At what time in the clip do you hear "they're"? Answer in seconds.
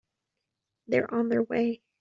0.87-1.13